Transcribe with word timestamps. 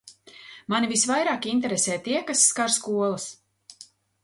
Mani 0.73 0.89
visvairāk 0.91 1.45
interesē 1.51 1.99
tie, 2.09 2.23
kas 2.31 2.43
skar 2.53 2.75
skolas. 2.79 3.31